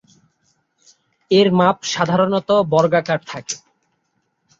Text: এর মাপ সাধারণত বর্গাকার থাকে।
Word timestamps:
এর 1.31 1.47
মাপ 1.51 1.77
সাধারণত 1.93 2.49
বর্গাকার 2.71 3.19
থাকে। 3.27 3.55